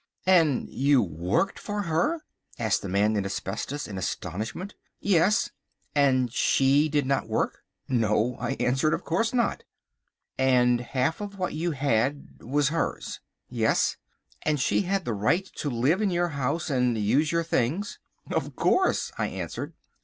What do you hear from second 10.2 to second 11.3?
"And half